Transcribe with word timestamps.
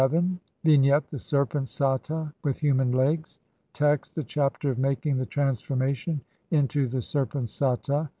]Vignette: 0.63 1.07
The 1.11 1.19
serpent 1.19 1.67
Sata 1.67 2.33
with 2.41 2.57
human 2.57 2.91
legs. 2.91 3.37
Text: 3.71 4.13
(i) 4.13 4.21
THE 4.21 4.23
CHAPTER 4.25 4.71
OF 4.71 4.79
MAKING 4.79 5.17
THE 5.17 5.27
TRANSFORMATION 5.27 6.21
INTO 6.49 6.87
THE 6.87 7.03
SERPENT 7.03 7.49
Sata. 7.49 8.09